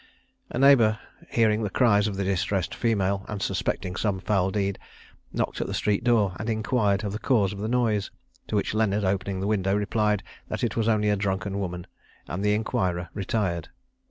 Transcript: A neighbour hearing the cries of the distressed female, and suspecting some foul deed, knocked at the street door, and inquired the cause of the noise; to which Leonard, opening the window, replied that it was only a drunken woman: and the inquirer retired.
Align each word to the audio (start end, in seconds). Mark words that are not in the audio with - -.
A 0.49 0.57
neighbour 0.57 0.97
hearing 1.29 1.61
the 1.61 1.69
cries 1.69 2.07
of 2.07 2.15
the 2.17 2.23
distressed 2.23 2.73
female, 2.73 3.23
and 3.29 3.39
suspecting 3.39 3.95
some 3.95 4.19
foul 4.19 4.49
deed, 4.49 4.79
knocked 5.31 5.61
at 5.61 5.67
the 5.67 5.75
street 5.75 6.03
door, 6.03 6.35
and 6.39 6.49
inquired 6.49 7.01
the 7.01 7.19
cause 7.19 7.53
of 7.53 7.59
the 7.59 7.67
noise; 7.67 8.09
to 8.47 8.55
which 8.55 8.73
Leonard, 8.73 9.03
opening 9.03 9.41
the 9.41 9.45
window, 9.45 9.75
replied 9.75 10.23
that 10.47 10.63
it 10.63 10.75
was 10.75 10.87
only 10.87 11.11
a 11.11 11.15
drunken 11.15 11.59
woman: 11.59 11.85
and 12.27 12.43
the 12.43 12.55
inquirer 12.55 13.09
retired. 13.13 13.69